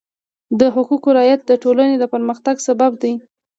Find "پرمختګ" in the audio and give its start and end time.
2.13-2.55